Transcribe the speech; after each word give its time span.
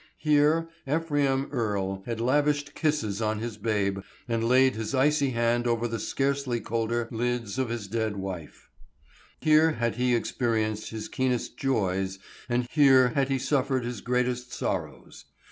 Here 0.17 0.67
Ephraim 0.87 1.47
Earle 1.51 2.01
had 2.07 2.19
lavished 2.19 2.73
kisses 2.73 3.21
on 3.21 3.37
his 3.37 3.59
babe 3.59 3.99
and 4.27 4.43
laid 4.43 4.73
his 4.73 4.95
icy 4.95 5.29
hand 5.29 5.67
over 5.67 5.87
the 5.87 5.99
scarcely 5.99 6.59
colder 6.59 7.07
lids 7.11 7.59
of 7.59 7.69
his 7.69 7.87
dead 7.87 8.15
wife. 8.17 8.71
Here 9.41 9.73
had 9.73 9.97
he 9.97 10.15
experienced 10.15 10.89
his 10.89 11.07
keenest 11.07 11.55
joys 11.55 12.17
and 12.49 12.67
here 12.71 13.09
had 13.09 13.29
he 13.29 13.37
suffered 13.37 13.85
his 13.85 14.01
greatest 14.01 14.51
sorrows. 14.51 15.25